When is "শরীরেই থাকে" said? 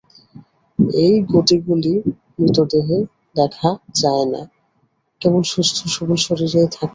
6.25-6.89